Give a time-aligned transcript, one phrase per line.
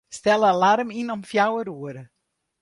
[0.17, 2.03] Stel alarm yn om fjouwer oere.